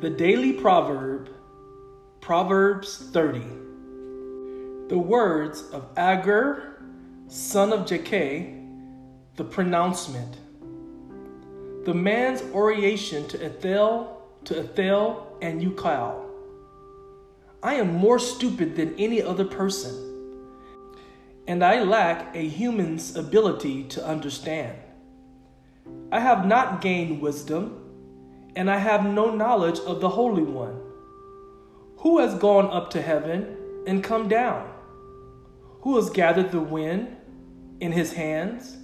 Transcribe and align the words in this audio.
The 0.00 0.10
Daily 0.10 0.52
Proverb, 0.52 1.28
Proverbs 2.20 2.98
30. 3.12 3.40
The 4.86 4.96
words 4.96 5.62
of 5.72 5.88
Agur, 5.96 6.80
son 7.26 7.72
of 7.72 7.80
Jakeh, 7.80 8.64
the 9.34 9.42
pronouncement. 9.42 10.36
The 11.84 11.94
man's 11.94 12.42
oration 12.54 13.26
to 13.26 13.44
Ithiel, 13.44 14.18
to 14.44 14.60
Ithiel 14.60 15.36
and 15.42 15.60
Ucal. 15.60 16.26
I 17.64 17.74
am 17.74 17.92
more 17.92 18.20
stupid 18.20 18.76
than 18.76 18.94
any 19.00 19.20
other 19.20 19.46
person, 19.46 19.96
and 21.48 21.64
I 21.64 21.82
lack 21.82 22.36
a 22.36 22.46
human's 22.46 23.16
ability 23.16 23.82
to 23.88 24.06
understand. 24.06 24.78
I 26.12 26.20
have 26.20 26.46
not 26.46 26.80
gained 26.80 27.20
wisdom 27.20 27.77
and 28.58 28.68
I 28.68 28.78
have 28.78 29.04
no 29.06 29.32
knowledge 29.32 29.78
of 29.86 30.00
the 30.00 30.08
Holy 30.08 30.42
One. 30.42 30.80
Who 31.98 32.18
has 32.18 32.34
gone 32.34 32.66
up 32.66 32.90
to 32.90 33.00
heaven 33.00 33.56
and 33.86 34.02
come 34.02 34.26
down? 34.26 34.68
Who 35.82 35.94
has 35.94 36.10
gathered 36.10 36.50
the 36.50 36.58
wind 36.58 37.16
in 37.78 37.92
his 37.92 38.14
hands? 38.14 38.76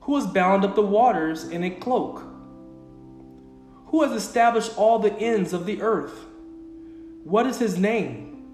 Who 0.00 0.16
has 0.16 0.26
bound 0.26 0.64
up 0.64 0.74
the 0.74 0.82
waters 0.82 1.44
in 1.44 1.62
a 1.62 1.70
cloak? 1.70 2.20
Who 3.86 4.02
has 4.02 4.10
established 4.10 4.76
all 4.76 4.98
the 4.98 5.16
ends 5.20 5.52
of 5.52 5.66
the 5.66 5.80
earth? 5.82 6.26
What 7.22 7.46
is 7.46 7.60
his 7.60 7.78
name? 7.78 8.44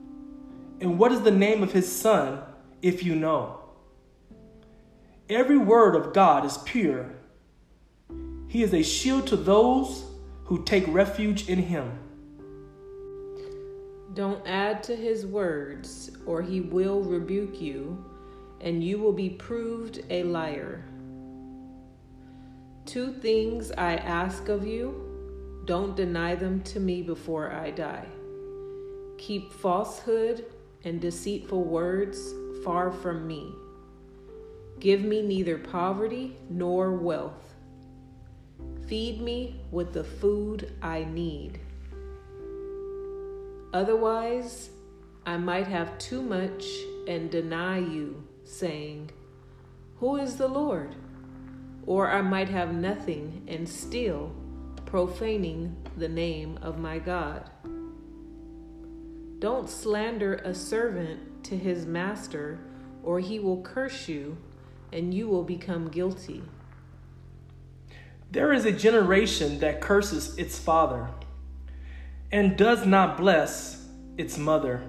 And 0.83 0.99
what 0.99 1.13
is 1.13 1.23
the 1.23 1.31
name 1.31 1.63
of 1.63 1.73
his 1.73 1.91
son, 1.91 2.43
if 2.83 3.03
you 3.03 3.15
know? 3.15 3.61
Every 5.31 5.57
word 5.57 5.97
of 5.97 6.13
God 6.13 6.45
is 6.45 6.59
pure. 6.59 7.15
He 8.49 8.63
is 8.63 8.75
a 8.75 8.83
shield 8.83 9.29
to 9.29 9.37
those 9.37 10.05
who 10.47 10.63
take 10.63 10.87
refuge 10.89 11.49
in 11.49 11.59
him. 11.59 11.99
Don't 14.15 14.47
add 14.47 14.83
to 14.85 14.97
his 14.97 15.27
words, 15.27 16.13
or 16.25 16.41
he 16.41 16.61
will 16.61 17.03
rebuke 17.03 17.61
you, 17.61 18.03
and 18.61 18.83
you 18.83 18.99
will 18.99 19.13
be 19.13 19.29
proved 19.29 20.05
a 20.09 20.23
liar. 20.23 20.85
Two 22.87 23.13
things 23.13 23.73
I 23.73 23.97
ask 23.97 24.49
of 24.49 24.67
you 24.67 25.03
don't 25.65 25.97
deny 25.97 26.37
them 26.37 26.63
to 26.63 26.79
me 26.79 27.03
before 27.03 27.53
I 27.53 27.73
die. 27.73 28.07
Keep 29.19 29.53
falsehood 29.53 30.47
and 30.85 31.01
deceitful 31.01 31.65
words 31.65 32.33
far 32.63 32.93
from 32.93 33.27
me. 33.27 33.53
Give 34.79 35.03
me 35.03 35.23
neither 35.23 35.59
poverty 35.59 36.37
nor 36.49 36.93
wealth 36.93 37.56
Feed 38.87 39.21
me 39.21 39.61
with 39.71 39.93
the 39.93 40.05
food 40.05 40.73
I 40.81 41.05
need. 41.05 41.61
Otherwise, 43.73 44.71
I 45.27 45.37
might 45.37 45.67
have 45.67 45.99
too 45.99 46.23
much 46.23 46.65
and 47.09 47.31
deny 47.31 47.79
you, 47.79 48.23
saying, 48.45 49.11
Who 49.99 50.17
is 50.17 50.37
the 50.37 50.49
Lord? 50.49 50.95
Or 51.85 52.11
I 52.11 52.23
might 52.23 52.49
have 52.49 52.73
nothing 52.73 53.43
and 53.49 53.69
still 53.69 54.33
profaning 54.87 55.77
the 55.97 56.09
name 56.09 56.59
of 56.63 56.79
my 56.79 56.99
God. 56.99 57.51
Don't 59.41 59.69
slander 59.69 60.37
a 60.37 60.55
servant 60.55 61.45
to 61.45 61.57
his 61.57 61.85
master, 61.85 62.59
or 63.03 63.21
he 63.21 63.39
will 63.39 63.61
curse 63.63 64.09
you, 64.09 64.39
and 64.93 65.13
you 65.13 65.29
will 65.29 65.45
become 65.45 65.89
guilty. 65.89 66.43
There 68.37 68.53
is 68.53 68.67
a 68.67 68.71
generation 68.71 69.61
that 69.61 69.81
curses 69.81 70.37
its 70.37 70.59
father 70.59 71.09
and 72.31 72.55
does 72.55 72.85
not 72.85 73.17
bless 73.17 73.83
its 74.19 74.37
mother. 74.37 74.83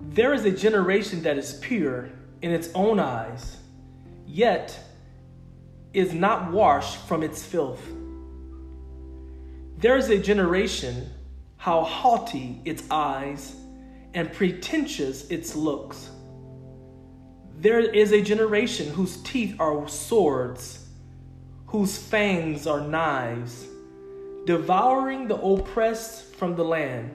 There 0.00 0.32
is 0.32 0.46
a 0.46 0.50
generation 0.50 1.20
that 1.24 1.36
is 1.36 1.58
pure 1.60 2.08
in 2.40 2.50
its 2.50 2.70
own 2.74 2.98
eyes, 2.98 3.58
yet 4.26 4.74
is 5.92 6.14
not 6.14 6.50
washed 6.50 6.96
from 7.06 7.22
its 7.22 7.44
filth. 7.44 7.86
There 9.76 9.98
is 9.98 10.08
a 10.08 10.16
generation, 10.16 11.10
how 11.58 11.84
haughty 11.84 12.62
its 12.64 12.84
eyes 12.90 13.54
and 14.14 14.32
pretentious 14.32 15.28
its 15.28 15.54
looks. 15.54 16.08
There 17.58 17.80
is 17.80 18.12
a 18.12 18.22
generation 18.22 18.88
whose 18.94 19.18
teeth 19.18 19.56
are 19.60 19.86
swords 19.90 20.81
whose 21.72 21.96
fangs 21.96 22.66
are 22.66 22.82
knives, 22.82 23.66
devouring 24.44 25.26
the 25.26 25.36
oppressed 25.36 26.34
from 26.34 26.54
the 26.54 26.62
land 26.62 27.10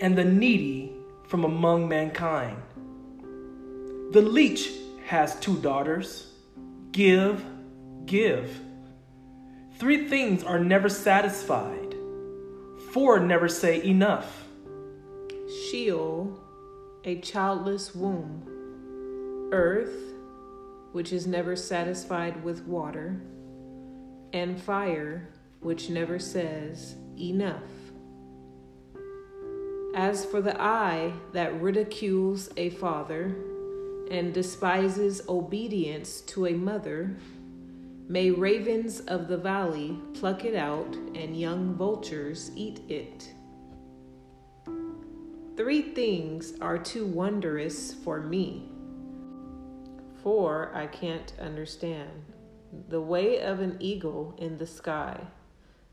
and 0.00 0.16
the 0.16 0.24
needy 0.24 0.96
from 1.28 1.44
among 1.44 1.86
mankind. 1.86 2.56
The 4.12 4.22
leech 4.22 4.70
has 5.04 5.38
two 5.40 5.58
daughters 5.58 6.32
give, 6.92 7.44
give. 8.06 8.58
Three 9.78 10.08
things 10.08 10.42
are 10.42 10.58
never 10.58 10.88
satisfied, 10.88 11.94
four 12.92 13.20
never 13.20 13.46
say 13.46 13.84
enough. 13.84 14.46
Sheol, 15.68 16.40
a 17.04 17.20
childless 17.20 17.94
womb, 17.94 19.50
earth, 19.52 20.14
which 20.92 21.12
is 21.12 21.26
never 21.26 21.54
satisfied 21.54 22.42
with 22.42 22.62
water 22.62 23.20
and 24.32 24.60
fire 24.60 25.28
which 25.60 25.90
never 25.90 26.18
says 26.18 26.94
enough. 27.18 27.62
As 29.94 30.24
for 30.24 30.40
the 30.40 30.60
eye 30.60 31.12
that 31.32 31.60
ridicules 31.60 32.50
a 32.56 32.70
father 32.70 33.34
and 34.10 34.32
despises 34.32 35.22
obedience 35.28 36.20
to 36.20 36.46
a 36.46 36.52
mother, 36.52 37.16
may 38.08 38.30
ravens 38.30 39.00
of 39.00 39.26
the 39.26 39.38
valley 39.38 39.98
pluck 40.14 40.44
it 40.44 40.54
out 40.54 40.94
and 41.14 41.36
young 41.36 41.74
vultures 41.74 42.50
eat 42.54 42.80
it. 42.88 43.32
Three 45.56 45.82
things 45.82 46.52
are 46.60 46.78
too 46.78 47.06
wondrous 47.06 47.94
for 47.94 48.20
me, 48.20 48.70
four 50.22 50.70
I 50.74 50.86
can't 50.86 51.32
understand 51.40 52.35
the 52.88 53.00
way 53.00 53.40
of 53.40 53.60
an 53.60 53.76
eagle 53.80 54.34
in 54.38 54.58
the 54.58 54.66
sky, 54.66 55.20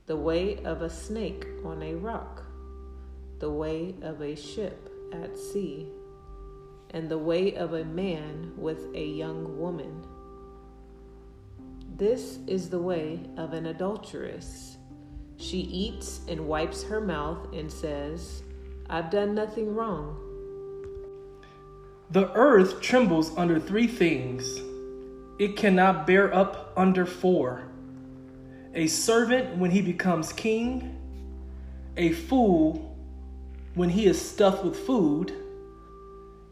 the 0.06 0.16
way 0.16 0.64
of 0.64 0.82
a 0.82 0.90
snake 0.90 1.46
on 1.64 1.82
a 1.82 1.96
rock, 1.96 2.44
the 3.40 3.50
way 3.50 3.96
of 4.02 4.22
a 4.22 4.36
ship 4.36 4.90
at 5.12 5.38
sea, 5.38 5.88
and 6.92 7.10
the 7.10 7.18
way 7.18 7.56
of 7.56 7.74
a 7.74 7.86
man 7.86 8.54
with 8.58 8.88
a 8.96 9.06
young 9.06 9.58
woman. 9.60 10.06
This 11.96 12.40
is 12.48 12.70
the 12.70 12.82
way 12.82 13.22
of 13.38 13.54
an 13.54 13.68
adulteress. 13.68 14.78
She 15.38 15.60
eats 15.60 16.22
and 16.28 16.48
wipes 16.48 16.84
her 16.84 17.02
mouth 17.02 17.54
and 17.54 17.72
says, 17.72 18.44
I've 18.90 19.10
done 19.10 19.34
nothing 19.36 19.74
wrong. 19.74 20.20
The 22.12 22.32
earth 22.34 22.82
trembles 22.82 23.36
under 23.38 23.60
three 23.60 23.88
things 23.88 24.62
it 25.40 25.56
cannot 25.56 26.06
bear 26.06 26.34
up 26.34 26.74
under 26.78 27.06
four. 27.06 27.64
A 28.76 28.88
servant 28.88 29.58
when 29.58 29.72
he 29.72 29.82
becomes 29.82 30.34
king, 30.34 30.98
a 31.98 32.12
fool 32.12 32.96
when 33.76 33.90
he 33.90 34.06
is 34.06 34.20
stuffed 34.20 34.64
with 34.64 34.78
food, 34.78 35.34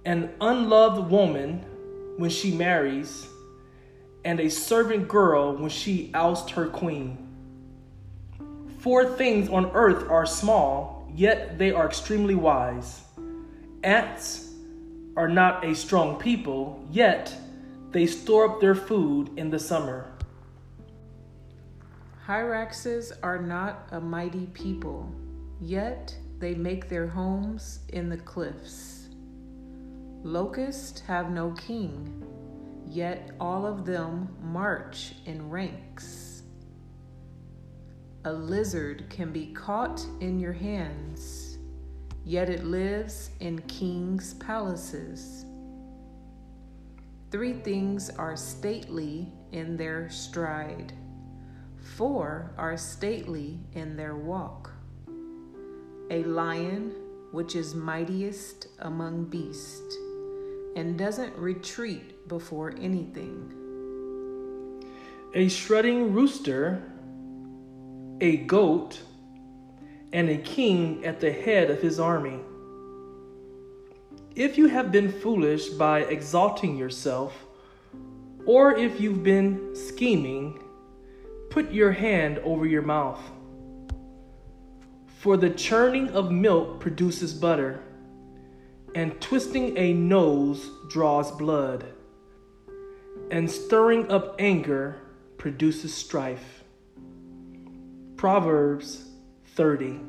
an 0.05 0.31
unloved 0.41 1.11
woman 1.11 1.63
when 2.17 2.29
she 2.29 2.51
marries, 2.51 3.27
and 4.23 4.39
a 4.39 4.49
servant 4.49 5.07
girl 5.07 5.55
when 5.55 5.69
she 5.69 6.11
ousts 6.13 6.51
her 6.51 6.67
queen. 6.67 7.27
Four 8.79 9.05
things 9.05 9.49
on 9.49 9.71
earth 9.73 10.09
are 10.09 10.25
small, 10.25 11.07
yet 11.15 11.57
they 11.57 11.71
are 11.71 11.85
extremely 11.85 12.35
wise. 12.35 13.01
Ants 13.83 14.53
are 15.15 15.27
not 15.27 15.65
a 15.65 15.75
strong 15.75 16.17
people, 16.17 16.83
yet 16.91 17.35
they 17.91 18.05
store 18.05 18.49
up 18.49 18.61
their 18.61 18.75
food 18.75 19.31
in 19.37 19.49
the 19.49 19.59
summer. 19.59 20.11
Hyraxes 22.25 23.11
are 23.21 23.39
not 23.39 23.87
a 23.91 23.99
mighty 23.99 24.45
people, 24.53 25.13
yet 25.59 26.15
they 26.39 26.55
make 26.55 26.87
their 26.87 27.07
homes 27.07 27.79
in 27.89 28.07
the 28.07 28.17
cliffs. 28.17 29.09
Locusts 30.23 31.01
have 31.01 31.31
no 31.31 31.51
king, 31.51 32.23
yet 32.87 33.31
all 33.39 33.65
of 33.65 33.85
them 33.85 34.29
march 34.41 35.15
in 35.25 35.49
ranks. 35.49 36.43
A 38.23 38.31
lizard 38.31 39.05
can 39.09 39.31
be 39.33 39.47
caught 39.47 40.05
in 40.19 40.39
your 40.39 40.53
hands, 40.53 41.57
yet 42.23 42.49
it 42.49 42.63
lives 42.63 43.31
in 43.39 43.59
kings' 43.63 44.35
palaces. 44.35 45.45
Three 47.31 47.53
things 47.53 48.09
are 48.09 48.35
stately 48.35 49.31
in 49.51 49.77
their 49.77 50.09
stride, 50.09 50.93
four 51.95 52.53
are 52.57 52.77
stately 52.77 53.59
in 53.73 53.95
their 53.95 54.15
walk 54.15 54.71
a 56.11 56.23
lion 56.25 56.93
which 57.31 57.55
is 57.55 57.73
mightiest 57.73 58.67
among 58.79 59.23
beasts, 59.23 59.95
and 60.75 60.97
doesn't 60.97 61.33
retreat 61.37 62.27
before 62.27 62.75
anything. 62.77 63.53
A 65.33 65.47
strutting 65.47 66.13
rooster, 66.13 66.83
a 68.19 68.37
goat, 68.37 68.99
and 70.11 70.29
a 70.29 70.37
king 70.37 71.05
at 71.05 71.21
the 71.21 71.31
head 71.31 71.71
of 71.71 71.81
his 71.81 71.97
army. 71.97 72.41
If 74.35 74.57
you 74.57 74.67
have 74.67 74.93
been 74.93 75.11
foolish 75.11 75.69
by 75.69 76.01
exalting 76.01 76.77
yourself, 76.77 77.33
or 78.45 78.77
if 78.77 79.01
you've 79.01 79.23
been 79.23 79.75
scheming, 79.75 80.57
put 81.49 81.71
your 81.71 81.91
hand 81.91 82.39
over 82.39 82.65
your 82.65 82.81
mouth. 82.81 83.19
For 85.19 85.35
the 85.35 85.49
churning 85.49 86.09
of 86.09 86.31
milk 86.31 86.79
produces 86.79 87.33
butter, 87.33 87.83
and 88.95 89.19
twisting 89.19 89.77
a 89.77 89.93
nose 89.93 90.69
draws 90.89 91.29
blood, 91.31 91.85
and 93.31 93.51
stirring 93.51 94.09
up 94.09 94.35
anger 94.39 94.95
produces 95.37 95.93
strife. 95.93 96.63
Proverbs 98.15 99.09
30. 99.55 99.99